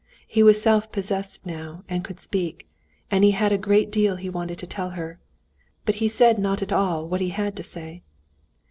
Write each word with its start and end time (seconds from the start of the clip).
He 0.27 0.41
was 0.41 0.59
self 0.59 0.91
possessed 0.91 1.45
now 1.45 1.83
and 1.87 2.03
could 2.03 2.19
speak, 2.19 2.67
and 3.11 3.23
he 3.23 3.29
had 3.37 3.51
a 3.51 3.55
great 3.59 3.91
deal 3.91 4.15
he 4.15 4.31
wanted 4.31 4.57
to 4.57 4.65
tell 4.65 4.89
her. 4.97 5.19
But 5.85 5.93
he 6.01 6.07
said 6.07 6.39
not 6.39 6.63
at 6.63 6.71
all 6.71 7.07
what 7.07 7.21
he 7.21 7.29
had 7.29 7.55
to 7.57 7.61
say. 7.63 8.01